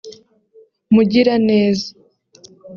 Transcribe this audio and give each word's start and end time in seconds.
Mugiraneza 0.93 1.87